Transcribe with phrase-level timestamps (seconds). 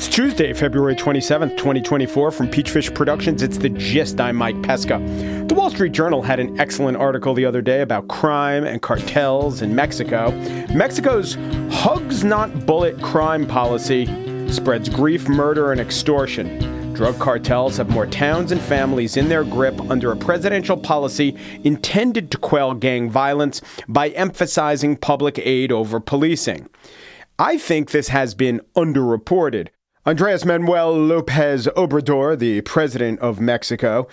[0.00, 2.30] It's Tuesday, February 27th, 2024.
[2.30, 4.18] From Peachfish Productions, it's The Gist.
[4.18, 4.98] I'm Mike Pesca.
[5.46, 9.60] The Wall Street Journal had an excellent article the other day about crime and cartels
[9.60, 10.30] in Mexico.
[10.72, 11.34] Mexico's
[11.70, 14.06] hugs not bullet crime policy
[14.50, 16.94] spreads grief, murder, and extortion.
[16.94, 22.30] Drug cartels have more towns and families in their grip under a presidential policy intended
[22.30, 26.70] to quell gang violence by emphasizing public aid over policing.
[27.38, 29.68] I think this has been underreported.
[30.06, 34.08] Andres Manuel Lopez Obrador, the president of Mexico,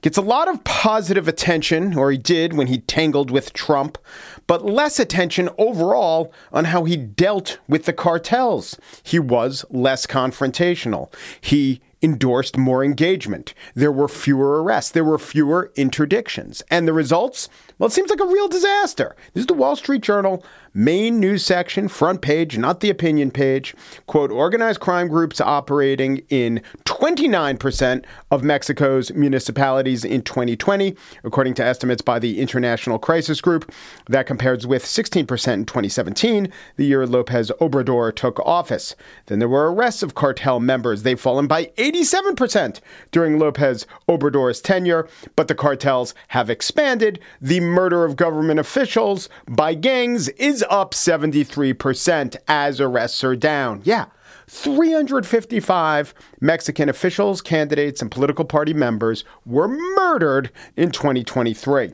[0.00, 3.98] gets a lot of positive attention, or he did when he tangled with Trump,
[4.46, 8.78] but less attention overall on how he dealt with the cartels.
[9.02, 11.12] He was less confrontational.
[11.38, 13.52] He endorsed more engagement.
[13.74, 14.92] There were fewer arrests.
[14.92, 16.62] There were fewer interdictions.
[16.70, 17.48] And the results?
[17.78, 19.16] Well, it seems like a real disaster.
[19.34, 20.42] This is the Wall Street Journal
[20.76, 23.74] main news section, front page, not the opinion page.
[24.06, 32.02] Quote Organized crime groups operating in 29% of Mexico's municipalities in 2020, according to estimates
[32.02, 33.72] by the International Crisis Group.
[34.08, 35.20] That compares with 16%
[35.54, 38.94] in 2017, the year Lopez Obrador took office.
[39.26, 41.02] Then there were arrests of cartel members.
[41.02, 42.80] They've fallen by 87%
[43.12, 47.18] during Lopez Obrador's tenure, but the cartels have expanded.
[47.40, 53.80] The murder of government officials by gangs is up 73% as arrests are down.
[53.84, 54.06] Yeah.
[54.48, 61.92] 355 Mexican officials, candidates, and political party members were murdered in 2023.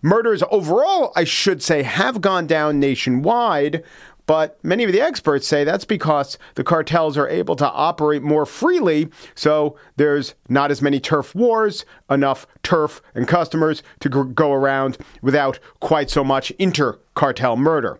[0.00, 3.82] Murders overall, I should say, have gone down nationwide,
[4.26, 8.46] but many of the experts say that's because the cartels are able to operate more
[8.46, 14.98] freely, so there's not as many turf wars, enough turf and customers to go around
[15.22, 17.98] without quite so much inter cartel murder.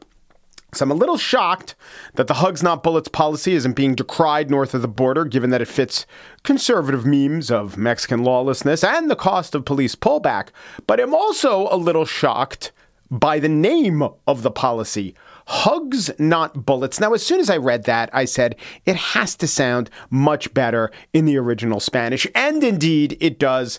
[0.72, 1.76] So I'm a little shocked
[2.14, 5.62] that the Hugs Not Bullets policy isn't being decried north of the border, given that
[5.62, 6.04] it fits
[6.42, 10.48] conservative memes of Mexican lawlessness and the cost of police pullback.
[10.88, 12.72] But I'm also a little shocked
[13.08, 15.14] by the name of the policy.
[15.46, 16.98] Hugs, not bullets.
[17.00, 18.56] Now, as soon as I read that, I said
[18.86, 22.26] it has to sound much better in the original Spanish.
[22.34, 23.78] And indeed, it does.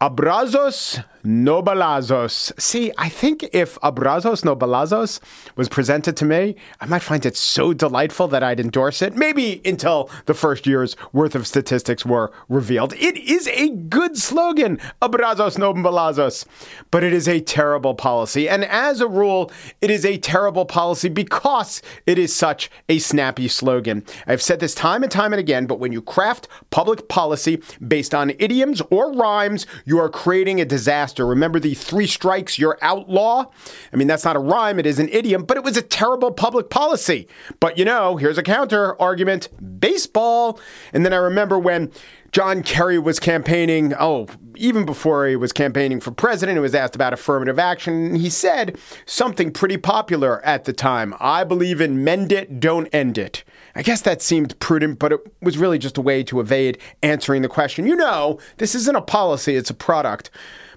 [0.00, 2.52] Abrazos no balazos.
[2.60, 5.20] See, I think if abrazos no balazos
[5.56, 9.16] was presented to me, I might find it so delightful that I'd endorse it.
[9.16, 12.92] Maybe until the first year's worth of statistics were revealed.
[12.94, 16.44] It is a good slogan, abrazos no balazos,
[16.90, 18.46] but it is a terrible policy.
[18.46, 23.48] And as a rule, it is a terrible policy because it is such a snappy
[23.48, 24.04] slogan.
[24.26, 28.14] I've said this time and time and again, but when you craft public policy based
[28.14, 33.46] on idioms or rhymes, you are creating a disaster Remember the three strikes, you're outlaw?
[33.92, 36.32] I mean, that's not a rhyme, it is an idiom, but it was a terrible
[36.32, 37.28] public policy.
[37.60, 39.48] But you know, here's a counter argument
[39.80, 40.58] baseball.
[40.92, 41.92] And then I remember when
[42.34, 44.26] John Kerry was campaigning, oh,
[44.56, 48.06] even before he was campaigning for president, he was asked about affirmative action.
[48.06, 48.76] and He said
[49.06, 53.44] something pretty popular at the time I believe in mend it, don't end it.
[53.76, 57.42] I guess that seemed prudent, but it was really just a way to evade answering
[57.42, 57.86] the question.
[57.86, 60.30] You know, this isn't a policy, it's a product.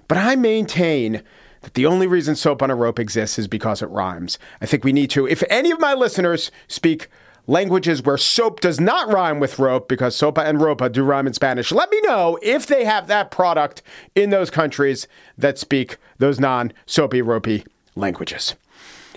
[0.08, 1.22] But I maintain
[1.60, 4.38] that the only reason soap on a rope exists is because it rhymes.
[4.60, 7.08] I think we need to, if any of my listeners speak
[7.46, 11.32] languages where soap does not rhyme with rope, because sopa and ropa do rhyme in
[11.32, 13.82] Spanish, let me know if they have that product
[14.14, 17.64] in those countries that speak those non soapy ropey
[17.96, 18.54] languages.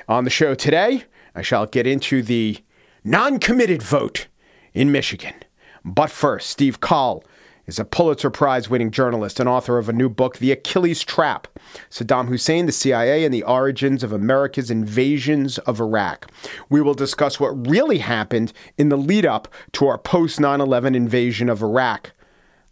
[0.07, 1.03] On the show today,
[1.35, 2.57] I shall get into the
[3.03, 4.27] non committed vote
[4.73, 5.35] in Michigan.
[5.83, 7.23] But first, Steve Coll
[7.67, 11.47] is a Pulitzer Prize winning journalist and author of a new book, The Achilles Trap
[11.89, 16.29] Saddam Hussein, the CIA, and the Origins of America's Invasions of Iraq.
[16.69, 20.95] We will discuss what really happened in the lead up to our post 9 11
[20.95, 22.11] invasion of Iraq.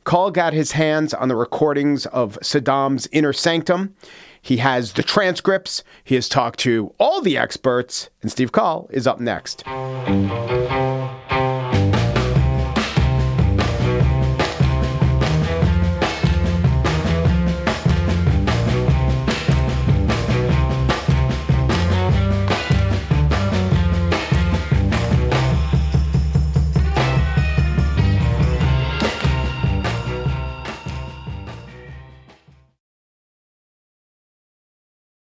[0.03, 3.95] Coll got his hands on the recordings of Saddam's inner sanctum.
[4.41, 5.83] He has the transcripts.
[6.03, 9.63] He has talked to all the experts, and Steve Coll is up next.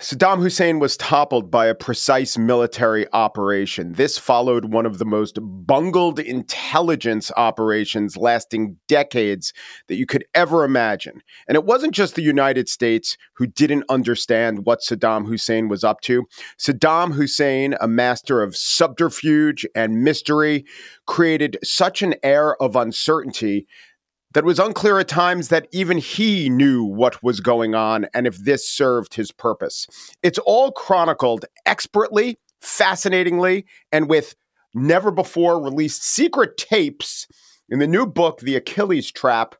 [0.00, 3.94] Saddam Hussein was toppled by a precise military operation.
[3.94, 9.52] This followed one of the most bungled intelligence operations lasting decades
[9.88, 11.20] that you could ever imagine.
[11.48, 16.00] And it wasn't just the United States who didn't understand what Saddam Hussein was up
[16.02, 16.26] to.
[16.60, 20.64] Saddam Hussein, a master of subterfuge and mystery,
[21.06, 23.66] created such an air of uncertainty
[24.34, 28.36] that was unclear at times that even he knew what was going on and if
[28.38, 29.86] this served his purpose.
[30.22, 34.34] It's all chronicled expertly, fascinatingly, and with
[34.74, 37.26] never before released secret tapes
[37.68, 39.54] in the new book, The Achilles Trap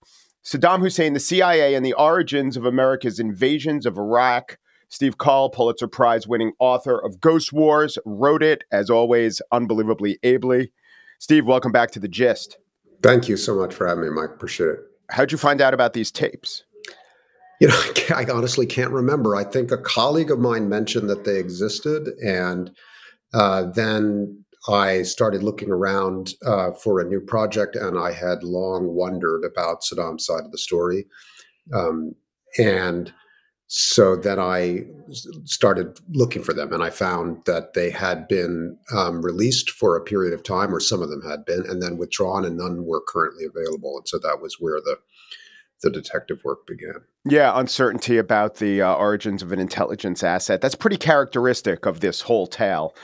[0.48, 4.58] Saddam Hussein, the CIA, and the Origins of America's Invasions of Iraq.
[4.88, 10.72] Steve Coll, Pulitzer Prize winning author of Ghost Wars, wrote it, as always, unbelievably ably.
[11.18, 12.56] Steve, welcome back to The Gist.
[13.02, 14.30] Thank you so much for having me, Mike.
[14.30, 14.80] Appreciate it.
[15.10, 16.64] How'd you find out about these tapes?
[17.60, 17.82] You know,
[18.14, 19.36] I honestly can't remember.
[19.36, 22.70] I think a colleague of mine mentioned that they existed, and
[23.32, 28.94] uh, then I started looking around uh, for a new project, and I had long
[28.94, 31.06] wondered about Saddam's side of the story.
[31.72, 32.14] Um,
[32.58, 33.12] and
[33.70, 34.86] so then I
[35.44, 40.02] started looking for them, and I found that they had been um, released for a
[40.02, 43.02] period of time, or some of them had been, and then withdrawn, and none were
[43.06, 43.98] currently available.
[43.98, 44.96] And so that was where the
[45.82, 47.02] the detective work began.
[47.24, 50.60] Yeah, uncertainty about the uh, origins of an intelligence asset.
[50.60, 52.96] That's pretty characteristic of this whole tale.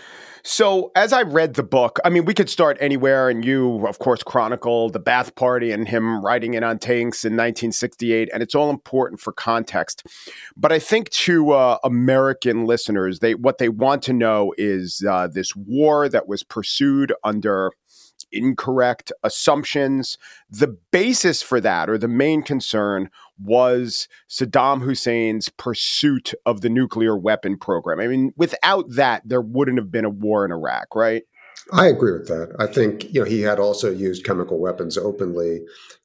[0.46, 3.98] So, as I read the book, I mean, we could start anywhere, and you, of
[3.98, 8.54] course, chronicle the Ba'ath Party and him riding in on tanks in 1968, and it's
[8.54, 10.06] all important for context.
[10.54, 15.28] But I think to uh, American listeners, they what they want to know is uh,
[15.28, 17.70] this war that was pursued under
[18.30, 20.18] incorrect assumptions.
[20.50, 23.08] The basis for that, or the main concern,
[23.42, 28.00] was Saddam Hussein's pursuit of the nuclear weapon program.
[28.00, 31.24] I mean, without that, there wouldn't have been a war in Iraq, right?
[31.72, 32.54] I agree with that.
[32.58, 35.60] I think you know he had also used chemical weapons openly,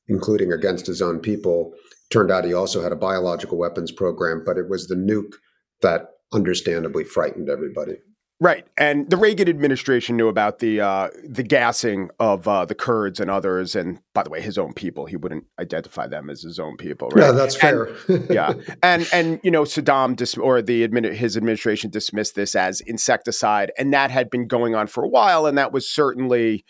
[0.08, 1.74] including against his own people.
[2.10, 5.34] Turned out he also had a biological weapons program, but it was the nuke
[5.82, 7.98] that understandably frightened everybody.
[8.42, 13.20] Right, and the Reagan administration knew about the uh, the gassing of uh, the Kurds
[13.20, 15.06] and others, and by the way, his own people.
[15.06, 17.10] He wouldn't identify them as his own people.
[17.10, 17.26] Right?
[17.26, 17.90] Yeah, that's fair.
[18.08, 22.56] And, yeah, and and you know, Saddam dis- or the admin- his administration dismissed this
[22.56, 26.64] as insecticide, and that had been going on for a while, and that was certainly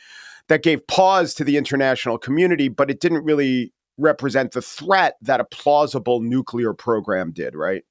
[0.48, 5.40] that gave pause to the international community, but it didn't really represent the threat that
[5.40, 7.54] a plausible nuclear program did.
[7.54, 7.84] Right.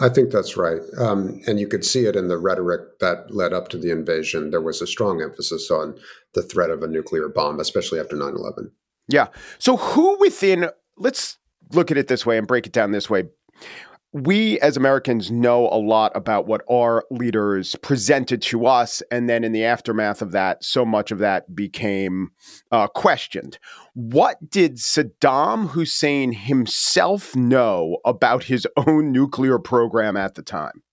[0.00, 0.80] I think that's right.
[0.98, 4.50] Um, and you could see it in the rhetoric that led up to the invasion.
[4.50, 5.98] There was a strong emphasis on
[6.32, 8.72] the threat of a nuclear bomb, especially after 9 11.
[9.08, 9.28] Yeah.
[9.58, 11.38] So, who within, let's
[11.72, 13.24] look at it this way and break it down this way
[14.14, 19.02] we as Americans know a lot about what our leaders presented to us.
[19.10, 22.30] And then in the aftermath of that, so much of that became
[22.70, 23.58] uh, questioned.
[23.94, 30.84] What did Saddam Hussein himself know about his own nuclear program at the time?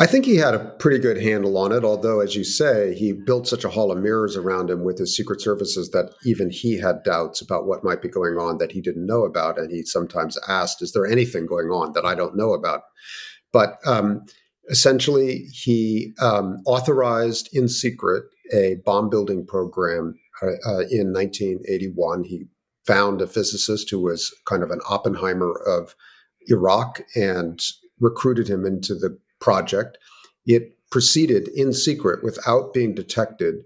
[0.00, 3.12] I think he had a pretty good handle on it, although, as you say, he
[3.12, 6.78] built such a hall of mirrors around him with his secret services that even he
[6.78, 9.58] had doubts about what might be going on that he didn't know about.
[9.58, 12.80] And he sometimes asked, Is there anything going on that I don't know about?
[13.52, 14.22] But um,
[14.70, 22.24] essentially, he um, authorized in secret a bomb building program uh, uh, in 1981.
[22.24, 22.46] He
[22.86, 25.94] found a physicist who was kind of an Oppenheimer of
[26.48, 27.60] Iraq and
[28.00, 29.98] recruited him into the project.
[30.46, 33.64] It proceeded in secret without being detected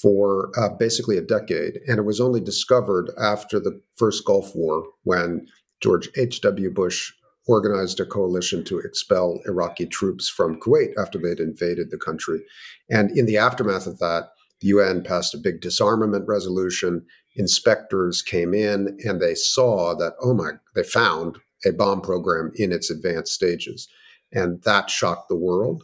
[0.00, 1.78] for uh, basically a decade.
[1.86, 5.46] And it was only discovered after the first Gulf War when
[5.80, 6.70] George H.W.
[6.70, 7.12] Bush
[7.46, 12.42] organized a coalition to expel Iraqi troops from Kuwait after they'd invaded the country.
[12.90, 14.30] And in the aftermath of that,
[14.60, 17.06] the UN passed a big disarmament resolution.
[17.36, 22.72] Inspectors came in and they saw that, oh my, they found a bomb program in
[22.72, 23.88] its advanced stages
[24.32, 25.82] and that shocked the world.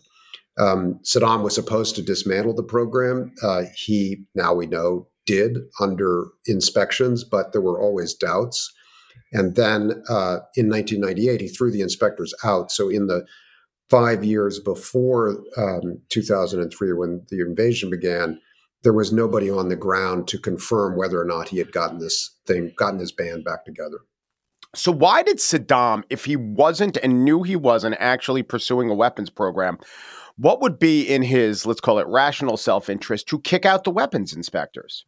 [0.59, 3.33] Um, Saddam was supposed to dismantle the program.
[3.43, 8.73] Uh, he, now we know, did under inspections, but there were always doubts.
[9.33, 12.71] And then uh, in 1998, he threw the inspectors out.
[12.71, 13.25] So in the
[13.89, 18.41] five years before um, 2003, when the invasion began,
[18.83, 22.37] there was nobody on the ground to confirm whether or not he had gotten this
[22.47, 24.01] thing, gotten his band back together.
[24.75, 29.29] So, why did Saddam, if he wasn't and knew he wasn't actually pursuing a weapons
[29.29, 29.79] program,
[30.37, 33.91] what would be in his, let's call it rational self interest, to kick out the
[33.91, 35.05] weapons inspectors?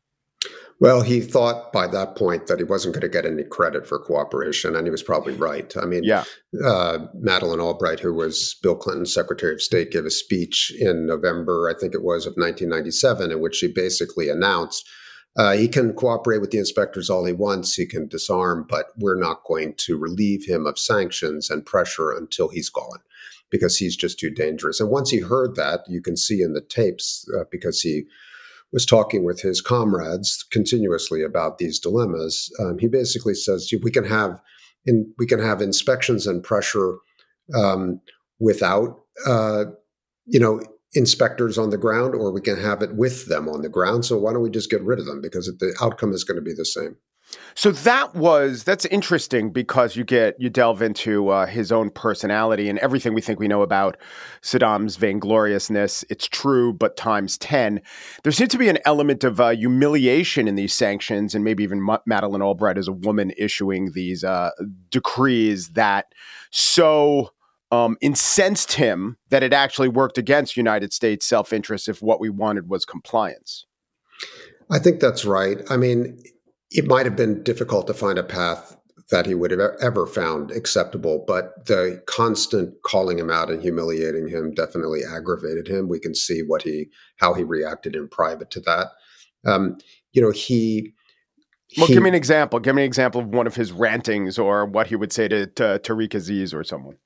[0.81, 3.99] Well, he thought by that point that he wasn't going to get any credit for
[3.99, 5.73] cooperation, and he was probably right.
[5.77, 6.25] I mean, yeah.
[6.63, 11.73] Uh, Madeleine Albright, who was Bill Clinton's Secretary of State, gave a speech in November,
[11.75, 14.87] I think it was, of 1997, in which she basically announced
[15.37, 19.19] uh, he can cooperate with the inspectors all he wants, he can disarm, but we're
[19.19, 23.01] not going to relieve him of sanctions and pressure until he's gone
[23.51, 24.81] because he's just too dangerous.
[24.81, 28.05] And once he heard that, you can see in the tapes, uh, because he
[28.73, 32.53] was talking with his comrades continuously about these dilemmas.
[32.61, 34.41] Um, he basically says we can have
[34.85, 36.97] in, we can have inspections and pressure
[37.55, 38.01] um,
[38.41, 39.67] without uh,
[40.27, 40.61] you know
[40.95, 44.05] inspectors on the ground, or we can have it with them on the ground.
[44.05, 46.43] So why don't we just get rid of them because the outcome is going to
[46.43, 46.97] be the same.
[47.55, 52.69] So that was that's interesting because you get you delve into uh, his own personality
[52.69, 53.97] and everything we think we know about
[54.43, 56.05] Saddam's vaingloriousness.
[56.11, 57.81] It's true, but times ten.
[58.23, 61.79] There seems to be an element of uh, humiliation in these sanctions, and maybe even
[61.89, 64.51] M- Madeleine Albright as a woman issuing these uh,
[64.91, 66.07] decrees that
[66.51, 67.31] so
[67.75, 72.31] um, incensed him that it actually worked against United States self interest if what we
[72.31, 73.67] wanted was compliance.
[74.71, 75.59] I think that's right.
[75.69, 76.19] I mean,
[76.71, 78.77] it might have been difficult to find a path
[79.11, 84.29] that he would have ever found acceptable, but the constant calling him out and humiliating
[84.29, 85.89] him definitely aggravated him.
[85.89, 86.87] We can see what he
[87.19, 88.89] how he reacted in private to that.
[89.45, 89.77] Um,
[90.13, 90.95] you know, he.
[91.77, 92.61] Well, he, give me an example.
[92.61, 95.47] Give me an example of one of his rantings or what he would say to,
[95.47, 96.97] to Tariq Aziz or someone.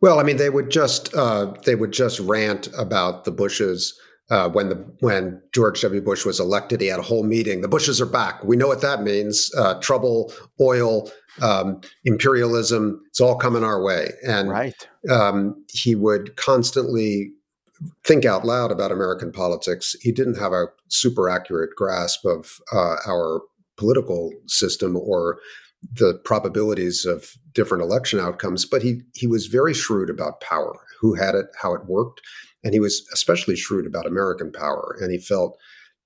[0.00, 3.98] Well, I mean, they would just uh, they would just rant about the Bushes
[4.30, 6.00] uh, when the when George W.
[6.00, 7.60] Bush was elected, he had a whole meeting.
[7.60, 8.42] The Bushes are back.
[8.44, 11.10] We know what that means: uh, trouble, oil,
[11.42, 13.02] um, imperialism.
[13.08, 14.10] It's all coming our way.
[14.26, 14.88] And right.
[15.10, 17.32] um, he would constantly
[18.04, 19.96] think out loud about American politics.
[20.00, 23.42] He didn't have a super accurate grasp of uh, our
[23.76, 25.38] political system or
[25.92, 31.14] the probabilities of different election outcomes, but he he was very shrewd about power, who
[31.14, 32.20] had it, how it worked
[32.62, 34.96] and he was especially shrewd about American power.
[35.00, 35.58] And he felt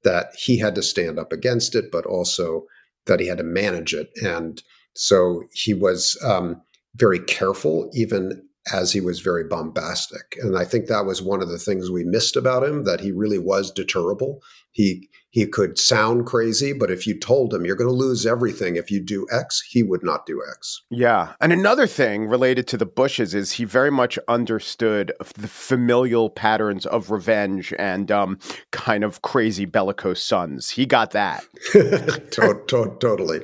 [0.02, 2.64] that he had to stand up against it, but also
[3.06, 4.10] that he had to manage it.
[4.22, 4.62] And
[4.94, 6.62] so he was um,
[6.94, 10.36] very careful, even as he was very bombastic.
[10.40, 13.12] And I think that was one of the things we missed about him that he
[13.12, 14.40] really was deterrable.
[14.74, 18.76] He he could sound crazy, but if you told him you're going to lose everything
[18.76, 20.82] if you do X, he would not do X.
[20.90, 21.32] Yeah.
[21.40, 26.86] And another thing related to the Bushes is he very much understood the familial patterns
[26.86, 28.38] of revenge and um,
[28.70, 30.70] kind of crazy bellicose sons.
[30.70, 31.44] He got that.
[31.72, 33.40] to- to- totally.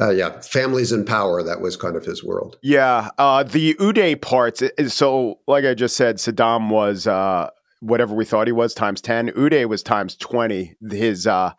[0.00, 0.40] Uh, yeah.
[0.42, 2.56] Families in power, that was kind of his world.
[2.62, 3.10] Yeah.
[3.18, 7.08] Uh, the Uday parts, so like I just said, Saddam was.
[7.08, 7.50] Uh,
[7.82, 11.52] whatever we thought he was times 10 uday was times 20 his uh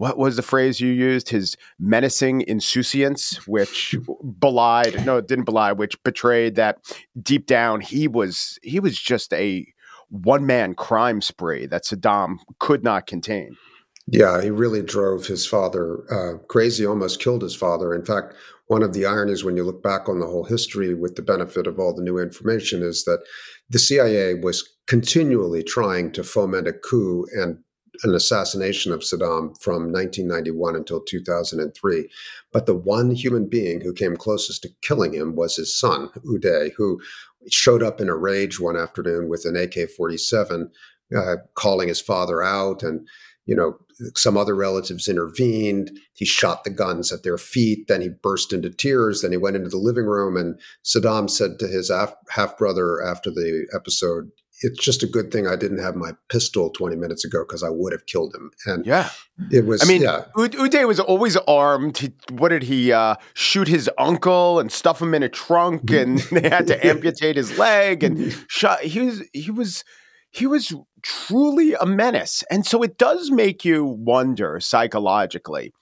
[0.00, 1.28] what was the phrase you used?
[1.28, 3.94] His menacing insouciance which
[4.40, 6.78] belied no it didn't belie which betrayed that
[7.22, 9.66] deep down he was he was just a
[10.08, 13.58] one man crime spree that saddam could not contain.
[14.06, 17.94] Yeah he really drove his father uh, crazy almost killed his father.
[17.94, 18.34] In fact
[18.68, 21.66] one of the ironies when you look back on the whole history with the benefit
[21.66, 23.22] of all the new information is that
[23.70, 27.58] the CIA was continually trying to foment a coup and
[28.02, 32.08] an assassination of Saddam from 1991 until 2003.
[32.52, 36.72] But the one human being who came closest to killing him was his son, Uday,
[36.76, 37.00] who
[37.48, 40.70] showed up in a rage one afternoon with an AK 47,
[41.16, 43.06] uh, calling his father out and
[43.46, 43.78] you know,
[44.14, 45.90] some other relatives intervened.
[46.12, 47.88] He shot the guns at their feet.
[47.88, 49.22] Then he burst into tears.
[49.22, 53.30] Then he went into the living room, and Saddam said to his half brother after
[53.30, 54.30] the episode,
[54.62, 57.70] "It's just a good thing I didn't have my pistol 20 minutes ago because I
[57.70, 59.10] would have killed him." And yeah,
[59.50, 59.82] it was.
[59.82, 60.24] I mean, yeah.
[60.36, 61.98] Uday was always armed.
[61.98, 66.18] He, what did he uh, shoot his uncle and stuff him in a trunk, and
[66.30, 68.82] they had to amputate his leg and shot.
[68.82, 69.84] He was he was
[70.30, 72.42] he was truly a menace.
[72.50, 75.72] And so it does make you wonder psychologically.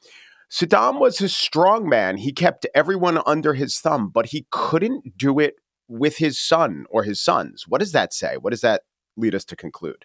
[0.51, 2.17] Saddam was a strong man.
[2.17, 5.57] He kept everyone under his thumb, but he couldn't do it
[5.89, 7.65] with his son or his sons.
[7.69, 8.37] What does that say?
[8.37, 8.83] What does that
[9.17, 10.05] lead us to conclude?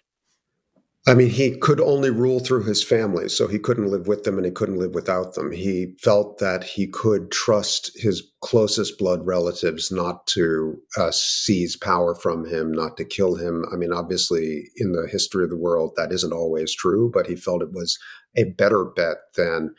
[1.06, 4.38] I mean, he could only rule through his family, so he couldn't live with them
[4.38, 5.52] and he couldn't live without them.
[5.52, 12.14] He felt that he could trust his closest blood relatives not to uh, seize power
[12.14, 13.66] from him, not to kill him.
[13.70, 17.36] I mean, obviously, in the history of the world, that isn't always true, but he
[17.36, 17.98] felt it was
[18.34, 19.74] a better bet than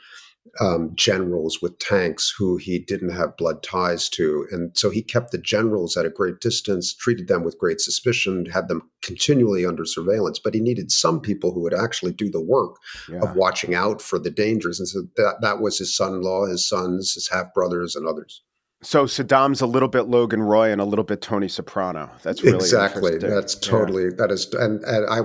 [0.60, 4.48] um, generals with tanks who he didn't have blood ties to.
[4.52, 8.46] And so he kept the generals at a great distance, treated them with great suspicion,
[8.46, 10.40] had them continually under surveillance.
[10.40, 12.78] But he needed some people who would actually do the work
[13.10, 13.20] yeah.
[13.20, 14.80] of watching out for the dangers.
[14.80, 18.08] And so that, that was his son in law, his sons, his half brothers, and
[18.08, 18.42] others.
[18.86, 22.12] So Saddam's a little bit Logan Roy and a little bit Tony Soprano.
[22.22, 23.18] That's really exactly.
[23.18, 24.10] That's totally yeah.
[24.20, 24.48] that is.
[24.54, 25.22] And, and I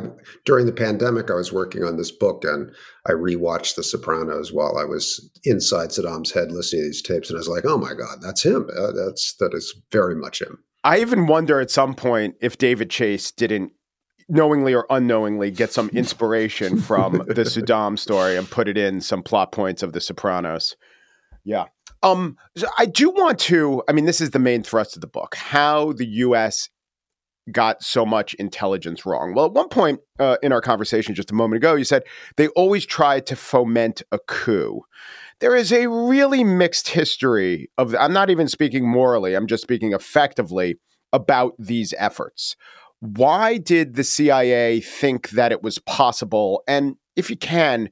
[0.46, 2.72] during the pandemic, I was working on this book, and
[3.06, 7.36] I rewatched The Sopranos while I was inside Saddam's head listening to these tapes, and
[7.36, 8.66] I was like, "Oh my god, that's him.
[8.74, 12.88] Uh, that's that is very much him." I even wonder at some point if David
[12.88, 13.72] Chase didn't
[14.30, 19.22] knowingly or unknowingly get some inspiration from the Saddam story and put it in some
[19.22, 20.76] plot points of The Sopranos.
[21.44, 21.66] Yeah.
[22.02, 22.36] Um,
[22.78, 23.82] I do want to.
[23.88, 26.70] I mean, this is the main thrust of the book: how the U.S.
[27.52, 29.34] got so much intelligence wrong.
[29.34, 32.04] Well, at one point uh, in our conversation just a moment ago, you said
[32.36, 34.82] they always tried to foment a coup.
[35.40, 37.94] There is a really mixed history of.
[37.94, 39.34] I'm not even speaking morally.
[39.34, 40.78] I'm just speaking effectively
[41.12, 42.56] about these efforts.
[43.00, 46.62] Why did the CIA think that it was possible?
[46.68, 47.88] And if you can,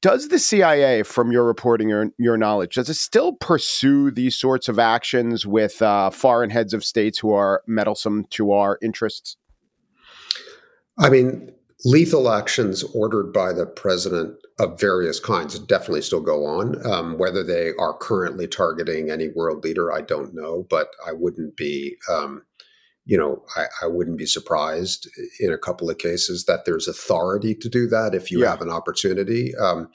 [0.00, 4.68] does the CIA, from your reporting or your knowledge, does it still pursue these sorts
[4.68, 9.36] of actions with uh, foreign heads of states who are meddlesome to our interests?
[10.98, 11.52] I mean,
[11.84, 16.86] lethal actions ordered by the president of various kinds definitely still go on.
[16.86, 21.56] Um, whether they are currently targeting any world leader, I don't know, but I wouldn't
[21.56, 21.96] be.
[22.10, 22.42] Um,
[23.06, 25.08] you know, I, I, wouldn't be surprised
[25.38, 28.50] in a couple of cases that there's authority to do that if you yeah.
[28.50, 29.54] have an opportunity.
[29.56, 29.90] Um,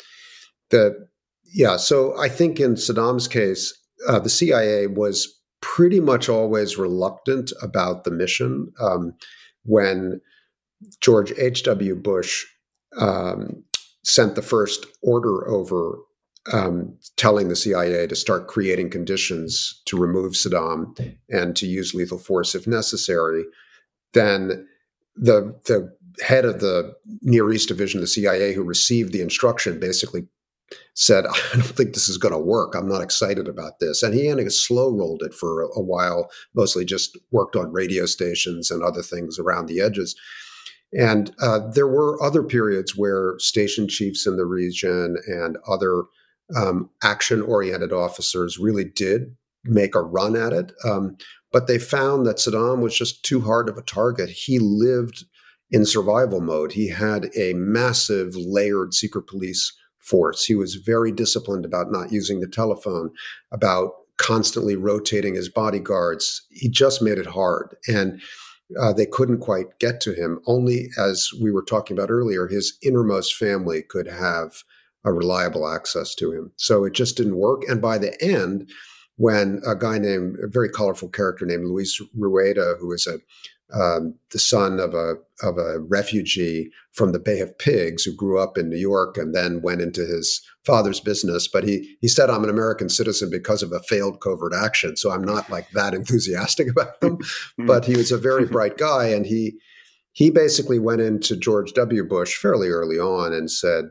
[0.69, 1.07] the
[1.51, 3.73] yeah, so I think in Saddam's case,
[4.07, 5.27] uh, the CIA was
[5.61, 8.71] pretty much always reluctant about the mission.
[8.79, 9.13] Um,
[9.63, 10.21] when
[11.01, 11.63] George H.
[11.63, 11.95] W.
[11.95, 12.45] Bush
[12.97, 13.63] um,
[14.03, 15.97] sent the first order over
[16.51, 22.17] um, telling the CIA to start creating conditions to remove Saddam and to use lethal
[22.17, 23.43] force if necessary,
[24.13, 24.67] then
[25.15, 29.79] the the head of the Near East division of the CIA who received the instruction
[29.79, 30.27] basically
[30.93, 32.73] said, "I don't think this is going to work.
[32.73, 35.81] I'm not excited about this." And he kind of slow rolled it for a, a
[35.81, 40.15] while, mostly just worked on radio stations and other things around the edges.
[40.91, 46.05] And uh, there were other periods where station chiefs in the region and other
[46.55, 50.71] um, action oriented officers really did make a run at it.
[50.85, 51.17] Um,
[51.51, 54.29] but they found that Saddam was just too hard of a target.
[54.29, 55.25] He lived
[55.71, 56.71] in survival mode.
[56.71, 60.45] He had a massive layered secret police force.
[60.45, 63.11] He was very disciplined about not using the telephone,
[63.51, 66.45] about constantly rotating his bodyguards.
[66.49, 67.75] He just made it hard.
[67.87, 68.21] And
[68.79, 70.39] uh, they couldn't quite get to him.
[70.45, 74.63] Only, as we were talking about earlier, his innermost family could have
[75.05, 76.51] a reliable access to him.
[76.57, 77.63] So it just didn't work.
[77.67, 78.69] And by the end,
[79.15, 83.19] when a guy named a very colorful character named Luis Rueda, who is a
[83.71, 88.39] um, the son of a of a refugee from the Bay of Pigs who grew
[88.39, 91.47] up in New York and then went into his father's business.
[91.47, 95.11] But he he said, "I'm an American citizen because of a failed covert action." So
[95.11, 97.19] I'm not like that enthusiastic about them.
[97.59, 99.59] but he was a very bright guy, and he
[100.13, 102.03] he basically went into George W.
[102.03, 103.85] Bush fairly early on and said,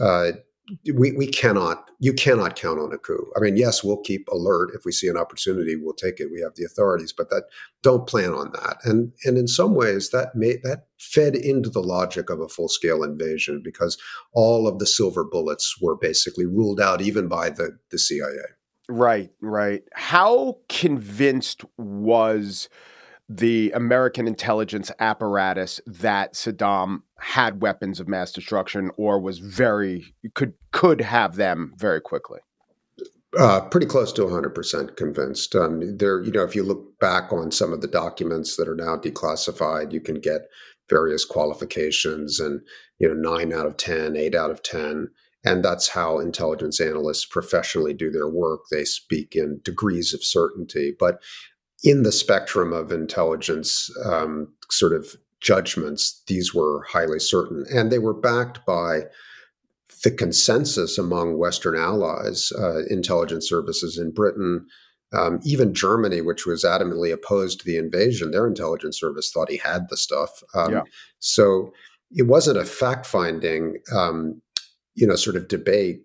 [0.00, 0.32] uh,
[0.94, 3.30] we, we cannot you cannot count on a coup.
[3.36, 6.30] I mean, yes, we'll keep alert if we see an opportunity, we'll take it.
[6.32, 7.44] We have the authorities, but that
[7.82, 8.78] don't plan on that.
[8.84, 12.68] And and in some ways, that made that fed into the logic of a full
[12.68, 13.98] scale invasion because
[14.32, 18.28] all of the silver bullets were basically ruled out even by the the CIA.
[18.88, 19.82] Right, right.
[19.94, 22.68] How convinced was
[23.28, 30.54] the American intelligence apparatus that Saddam had weapons of mass destruction or was very could
[30.72, 32.40] could have them very quickly.
[33.38, 35.56] Uh, pretty close to 100% convinced.
[35.56, 38.76] Um, there, you know, if you look back on some of the documents that are
[38.76, 40.42] now declassified, you can get
[40.88, 42.60] various qualifications and,
[43.00, 45.08] you know, nine out of 10, eight out of 10.
[45.44, 48.60] And that's how intelligence analysts professionally do their work.
[48.70, 50.94] They speak in degrees of certainty.
[50.96, 51.20] But
[51.84, 57.64] in the spectrum of intelligence um, sort of judgments, these were highly certain.
[57.72, 59.02] And they were backed by
[60.02, 64.66] the consensus among Western allies, uh, intelligence services in Britain,
[65.12, 69.58] um, even Germany, which was adamantly opposed to the invasion, their intelligence service thought he
[69.58, 70.42] had the stuff.
[70.54, 70.82] Um, yeah.
[71.18, 71.72] So
[72.10, 74.40] it wasn't a fact finding, um,
[74.94, 76.00] you know, sort of debate,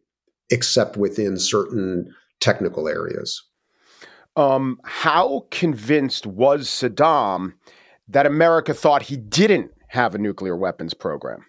[0.49, 3.41] except within certain technical areas.
[4.39, 7.55] Um, how convinced was Saddam
[8.07, 11.45] that America thought he didn't have a nuclear weapons program?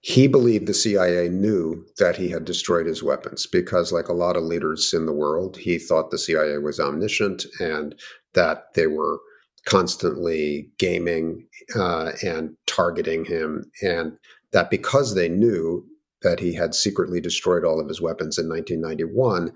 [0.00, 4.36] He believed the CIA knew that he had destroyed his weapons because, like a lot
[4.36, 7.94] of leaders in the world, he thought the CIA was omniscient and
[8.32, 9.20] that they were
[9.64, 14.18] constantly gaming uh, and targeting him, and
[14.50, 15.86] that because they knew
[16.22, 19.52] that he had secretly destroyed all of his weapons in 1991,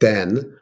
[0.00, 0.56] then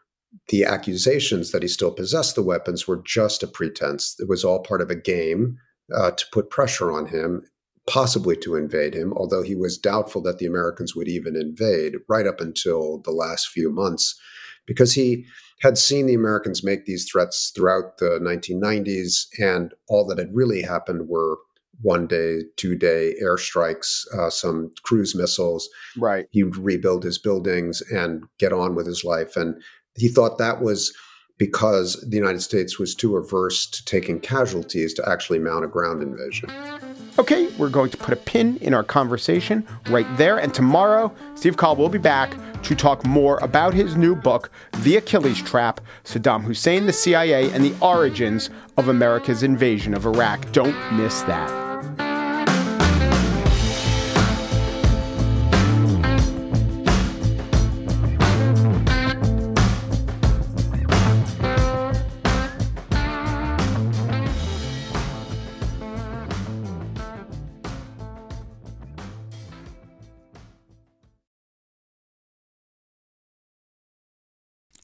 [0.48, 4.16] the accusations that he still possessed the weapons were just a pretense.
[4.18, 5.58] It was all part of a game
[5.94, 7.42] uh, to put pressure on him,
[7.86, 12.26] possibly to invade him, although he was doubtful that the Americans would even invade right
[12.26, 14.18] up until the last few months,
[14.66, 15.24] because he
[15.60, 20.62] had seen the Americans make these threats throughout the 1990s, and all that had really
[20.62, 21.38] happened were
[21.82, 25.68] one day, two day airstrikes, uh, some cruise missiles.
[25.96, 26.26] Right.
[26.30, 29.36] He would rebuild his buildings and get on with his life.
[29.36, 29.62] And
[29.96, 30.92] he thought that was
[31.38, 36.02] because the United States was too averse to taking casualties to actually mount a ground
[36.02, 36.50] invasion.
[37.18, 40.38] Okay, we're going to put a pin in our conversation right there.
[40.38, 44.96] And tomorrow, Steve Coll will be back to talk more about his new book, The
[44.96, 50.50] Achilles Trap Saddam Hussein, the CIA, and the origins of America's invasion of Iraq.
[50.52, 51.65] Don't miss that.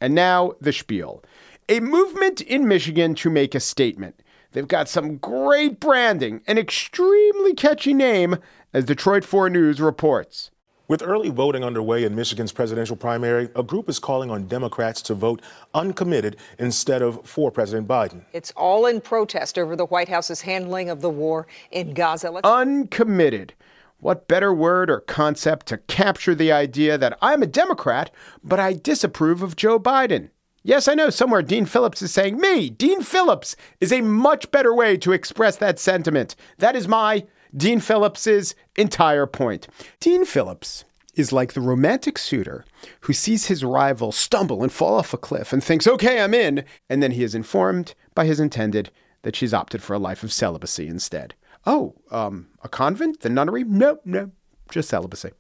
[0.03, 1.23] And now the spiel.
[1.69, 4.21] A movement in Michigan to make a statement.
[4.51, 8.39] They've got some great branding, an extremely catchy name,
[8.75, 10.51] as Detroit 4 News reports.
[10.89, 15.15] With early voting underway in Michigan's presidential primary, a group is calling on Democrats to
[15.15, 15.41] vote
[15.73, 18.23] uncommitted instead of for President Biden.
[18.33, 22.33] It's all in protest over the White House's handling of the war in Gaza.
[22.33, 23.55] Let's- uncommitted.
[24.03, 28.11] What better word or concept to capture the idea that I'm a Democrat,
[28.43, 30.31] but I disapprove of Joe Biden?
[30.65, 34.75] Yes, I know somewhere Dean Phillips is saying, me, Dean Phillips, is a much better
[34.75, 36.35] way to express that sentiment.
[36.59, 39.69] That is my, Dean Phillips's, entire point.
[40.01, 40.85] Dean Phillips
[41.15, 42.65] is like the romantic suitor
[43.03, 46.65] who sees his rival stumble and fall off a cliff and thinks, okay, I'm in.
[46.91, 48.91] And then he is informed by his intended
[49.23, 51.37] that she's opted for a life of celibacy instead.
[51.67, 53.21] Oh, um, a convent?
[53.21, 53.65] The nunnery?
[53.65, 54.31] No, no,
[54.71, 55.31] just celibacy.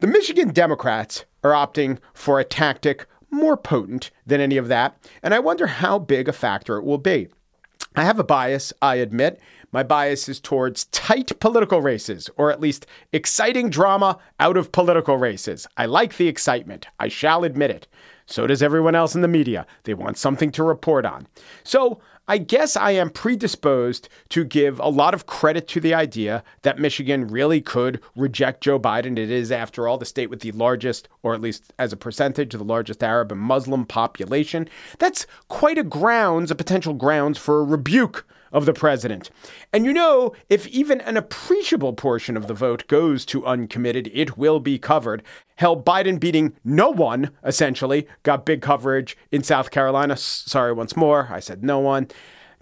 [0.00, 5.34] The Michigan Democrats are opting for a tactic more potent than any of that, and
[5.34, 7.28] I wonder how big a factor it will be.
[7.94, 9.40] I have a bias, I admit.
[9.72, 15.16] My bias is towards tight political races, or at least exciting drama out of political
[15.16, 15.66] races.
[15.76, 16.86] I like the excitement.
[17.00, 17.88] I shall admit it.
[18.26, 19.66] So does everyone else in the media.
[19.84, 21.26] They want something to report on.
[21.64, 26.42] So I guess I am predisposed to give a lot of credit to the idea
[26.62, 29.16] that Michigan really could reject Joe Biden.
[29.16, 32.52] It is, after all, the state with the largest, or at least as a percentage,
[32.52, 34.68] the largest Arab and Muslim population.
[34.98, 39.28] That's quite a grounds, a potential grounds for a rebuke of the president.
[39.70, 44.38] And you know, if even an appreciable portion of the vote goes to uncommitted, it
[44.38, 45.22] will be covered.
[45.56, 50.16] Hell, Biden beating no one, essentially, got big coverage in South Carolina.
[50.16, 52.08] Sorry once more, I said no one.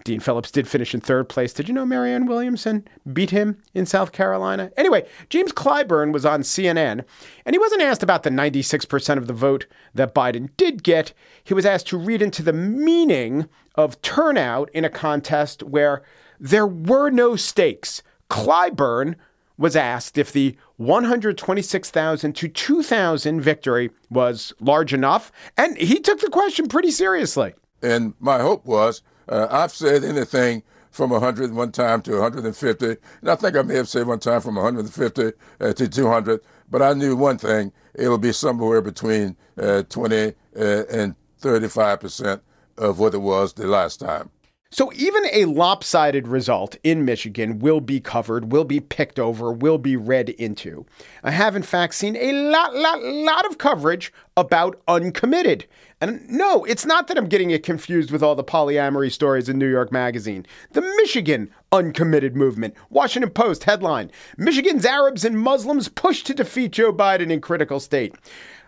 [0.03, 1.53] Dean Phillips did finish in third place.
[1.53, 4.71] Did you know Marianne Williamson beat him in South Carolina?
[4.77, 7.05] Anyway, James Clyburn was on CNN,
[7.45, 11.13] and he wasn't asked about the 96% of the vote that Biden did get.
[11.43, 16.03] He was asked to read into the meaning of turnout in a contest where
[16.39, 18.01] there were no stakes.
[18.29, 19.15] Clyburn
[19.57, 26.29] was asked if the 126,000 to 2,000 victory was large enough, and he took the
[26.29, 27.53] question pretty seriously.
[27.81, 32.97] And my hope was uh, I've said anything from 100 one time to 150, and
[33.29, 36.93] I think I may have said one time from 150 uh, to 200, but I
[36.93, 42.41] knew one thing, it'll be somewhere between uh, 20 uh, and 35 percent
[42.77, 44.29] of what it was the last time.
[44.71, 49.77] So even a lopsided result in Michigan will be covered, will be picked over, will
[49.77, 50.85] be read into.
[51.23, 55.65] I have in fact seen a lot, lot, lot of coverage about uncommitted.
[56.01, 59.57] And no, it's not that I'm getting it confused with all the polyamory stories in
[59.57, 60.45] New York Magazine.
[60.71, 62.73] The Michigan uncommitted movement.
[62.89, 68.13] Washington Post headline Michigan's Arabs and Muslims push to defeat Joe Biden in critical state.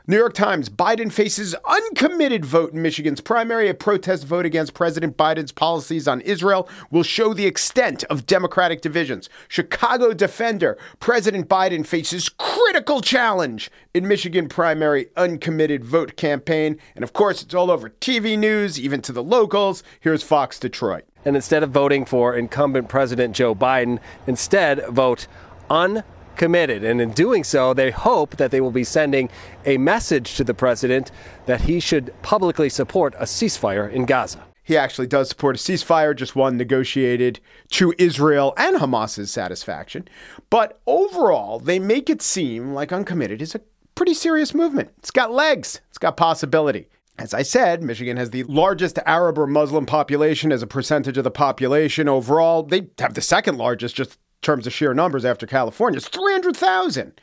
[0.10, 3.68] New York Times Biden faces uncommitted vote in Michigan's primary.
[3.68, 8.80] A protest vote against President Biden's policies on Israel will show the extent of Democratic
[8.80, 9.28] divisions.
[9.50, 16.78] Chicago Defender President Biden faces critical challenge in Michigan primary uncommitted vote campaign.
[16.96, 19.84] And of course, it's all over TV news, even to the locals.
[20.00, 21.04] Here's Fox Detroit.
[21.26, 25.28] And instead of voting for incumbent President Joe Biden, instead vote
[25.70, 26.06] uncommitted
[26.38, 26.84] committed.
[26.84, 29.30] And in doing so, they hope that they will be sending
[29.66, 31.12] a message to the president
[31.46, 34.44] that he should publicly support a ceasefire in Gaza.
[34.64, 40.10] He actually does support a ceasefire, just one negotiated to Israel and Hamas's satisfaction.
[40.50, 43.62] But overall, they make it seem like uncommitted is a
[43.96, 44.90] pretty serious movement.
[44.98, 46.90] It's got legs, it's got possibility.
[47.18, 51.24] As I said, Michigan has the largest Arab or Muslim population as a percentage of
[51.24, 52.62] the population overall.
[52.62, 55.98] They have the second largest, just terms of sheer numbers after California.
[55.98, 57.20] It's 300,000.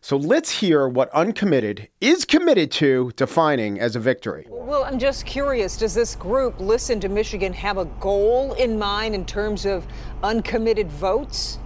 [0.00, 4.46] So let's hear what uncommitted is committed to defining as a victory.
[4.48, 9.14] Well, I'm just curious does this group listen to Michigan have a goal in mind
[9.14, 9.86] in terms of
[10.22, 11.58] uncommitted votes?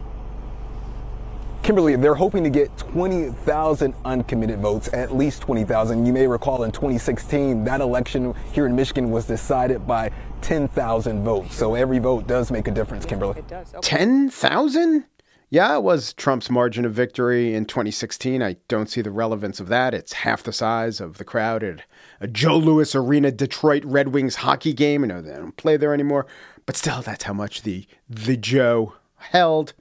[1.62, 6.04] Kimberly, they're hoping to get 20,000 uncommitted votes, at least 20,000.
[6.04, 10.10] You may recall in 2016, that election here in Michigan was decided by
[10.42, 11.54] 10,000 votes.
[11.54, 13.38] So every vote does make a difference, Kimberly.
[13.38, 13.74] It does.
[13.80, 15.04] 10,000?
[15.50, 18.42] Yeah, it was Trump's margin of victory in 2016.
[18.42, 19.92] I don't see the relevance of that.
[19.92, 21.82] It's half the size of the crowd at
[22.20, 25.04] a Joe Louis Arena Detroit Red Wings hockey game.
[25.04, 26.26] I know they don't play there anymore,
[26.64, 29.74] but still, that's how much the the Joe held.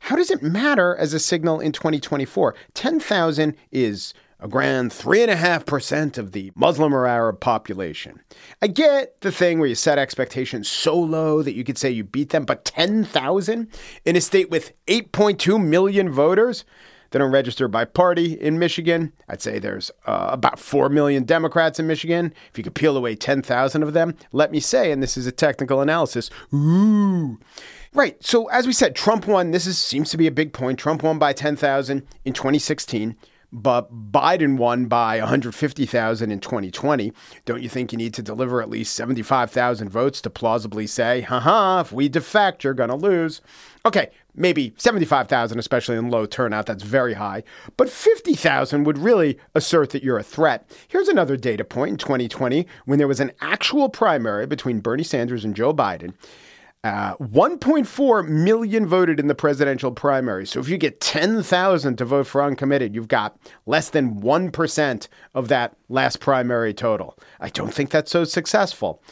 [0.00, 2.54] How does it matter as a signal in 2024?
[2.74, 8.20] 10,000 is a grand 3.5% of the Muslim or Arab population.
[8.62, 12.04] I get the thing where you set expectations so low that you could say you
[12.04, 13.68] beat them, but 10,000
[14.04, 16.64] in a state with 8.2 million voters?
[17.10, 19.12] that don't register by party in Michigan.
[19.28, 22.34] I'd say there's uh, about 4 million Democrats in Michigan.
[22.50, 25.32] If you could peel away 10,000 of them, let me say, and this is a
[25.32, 27.38] technical analysis, ooh.
[27.94, 28.22] Right.
[28.22, 29.52] So as we said, Trump won.
[29.52, 30.78] This is, seems to be a big point.
[30.78, 33.16] Trump won by 10,000 in 2016
[33.52, 37.12] but Biden won by 150,000 in 2020.
[37.44, 41.80] Don't you think you need to deliver at least 75,000 votes to plausibly say, haha,
[41.80, 43.40] if we defect, you're going to lose?
[43.86, 47.42] Okay, maybe 75,000, especially in low turnout, that's very high.
[47.76, 50.70] But 50,000 would really assert that you're a threat.
[50.88, 55.44] Here's another data point in 2020 when there was an actual primary between Bernie Sanders
[55.44, 56.12] and Joe Biden.
[56.88, 60.46] Uh, 1.4 million voted in the presidential primary.
[60.46, 65.48] So if you get 10,000 to vote for uncommitted, you've got less than 1% of
[65.48, 67.18] that last primary total.
[67.40, 69.02] I don't think that's so successful.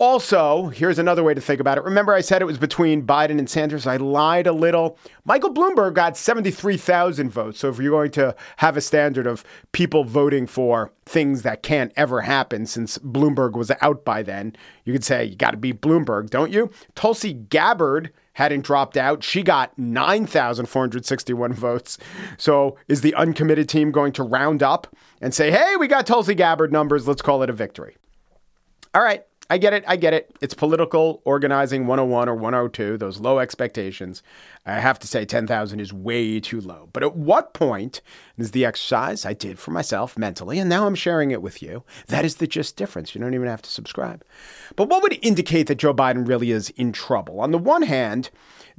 [0.00, 1.82] Also, here's another way to think about it.
[1.82, 3.84] Remember, I said it was between Biden and Sanders.
[3.84, 4.96] I lied a little.
[5.24, 7.58] Michael Bloomberg got 73,000 votes.
[7.58, 11.92] So if you're going to have a standard of people voting for things that can't
[11.96, 15.80] ever happen since Bloomberg was out by then, you could say you got to beat
[15.80, 16.70] Bloomberg, don't you?
[16.94, 19.24] Tulsi Gabbard hadn't dropped out.
[19.24, 21.98] She got 9,461 votes.
[22.36, 24.86] So is the uncommitted team going to round up
[25.20, 27.08] and say, hey, we got Tulsi Gabbard numbers.
[27.08, 27.96] Let's call it a victory?
[28.94, 29.24] All right.
[29.50, 29.82] I get it.
[29.86, 30.36] I get it.
[30.42, 34.22] It's political organizing 101 or 102, those low expectations.
[34.66, 36.90] I have to say 10,000 is way too low.
[36.92, 38.02] But at what point
[38.36, 41.82] is the exercise I did for myself mentally, and now I'm sharing it with you?
[42.08, 43.14] That is the Gist difference.
[43.14, 44.22] You don't even have to subscribe.
[44.76, 47.40] But what would indicate that Joe Biden really is in trouble?
[47.40, 48.30] On the one hand,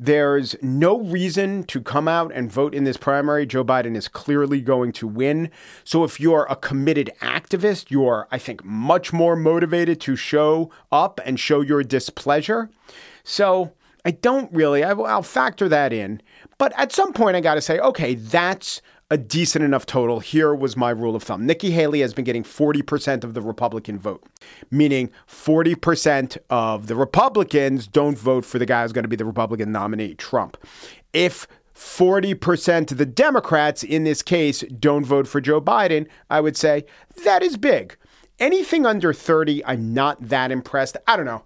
[0.01, 3.45] there's no reason to come out and vote in this primary.
[3.45, 5.51] Joe Biden is clearly going to win.
[5.83, 11.19] So if you're a committed activist, you're, I think, much more motivated to show up
[11.25, 12.69] and show your displeasure.
[13.25, 13.73] So
[14.05, 16.21] I don't really, I, will factor that in.
[16.57, 20.19] But at some point, I got to say, okay, that's a decent enough total.
[20.19, 21.45] Here was my rule of thumb.
[21.45, 24.23] Nikki Haley has been getting 40% of the Republican vote,
[24.69, 29.25] meaning 40% of the Republicans don't vote for the guy who's going to be the
[29.25, 30.57] Republican nominee, Trump.
[31.11, 36.57] If 40% of the Democrats in this case don't vote for Joe Biden, I would
[36.57, 36.85] say
[37.23, 37.95] that is big.
[38.37, 40.97] Anything under 30, I'm not that impressed.
[41.07, 41.43] I don't know.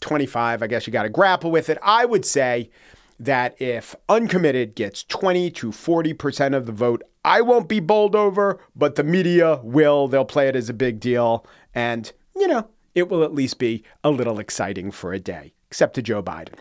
[0.00, 1.78] 25, I guess you got to grapple with it.
[1.82, 2.70] I would say
[3.18, 8.60] that if uncommitted gets 20 to 40% of the vote, I won't be bowled over,
[8.76, 10.08] but the media will.
[10.08, 11.46] They'll play it as a big deal.
[11.74, 15.94] And, you know, it will at least be a little exciting for a day, except
[15.94, 16.58] to Joe Biden.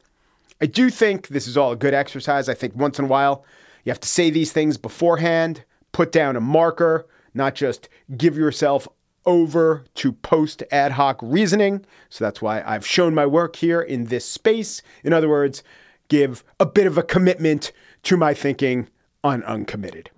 [0.61, 2.47] I do think this is all a good exercise.
[2.47, 3.43] I think once in a while,
[3.83, 8.87] you have to say these things beforehand, put down a marker, not just give yourself
[9.25, 11.85] over to post ad hoc reasoning.
[12.09, 14.81] So that's why I've shown my work here in this space.
[15.03, 15.63] In other words,
[16.07, 17.71] give a bit of a commitment
[18.03, 18.89] to my thinking
[19.23, 20.09] on uncommitted.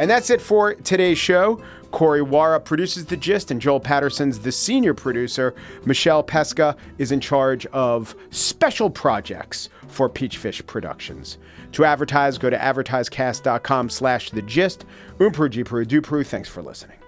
[0.00, 1.62] And that's it for today's show.
[1.90, 5.54] Corey Wara produces The Gist, and Joel Patterson's the senior producer.
[5.84, 11.36] Michelle Pesca is in charge of special projects for Peachfish Productions.
[11.72, 14.86] To advertise, go to advertisecast.com slash The Gist.
[15.18, 16.99] Umpru, Jipru, Dupru, thanks for listening.